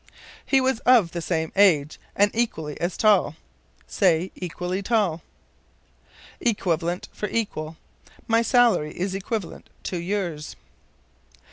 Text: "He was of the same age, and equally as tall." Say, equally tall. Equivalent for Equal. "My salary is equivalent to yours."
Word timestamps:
"He 0.43 0.59
was 0.59 0.79
of 0.79 1.11
the 1.11 1.21
same 1.21 1.51
age, 1.55 1.99
and 2.15 2.31
equally 2.33 2.75
as 2.81 2.97
tall." 2.97 3.35
Say, 3.85 4.31
equally 4.35 4.81
tall. 4.81 5.21
Equivalent 6.39 7.07
for 7.13 7.29
Equal. 7.29 7.77
"My 8.27 8.41
salary 8.41 8.99
is 8.99 9.13
equivalent 9.13 9.69
to 9.83 9.99
yours." 9.99 10.55